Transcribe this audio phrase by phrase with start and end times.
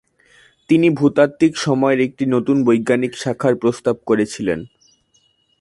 [0.69, 4.59] তিনি ভূতাত্ত্বিক সময়ের একটি নতুন বৈজ্ঞানিক শাখার প্রস্তাব করেছিলেন।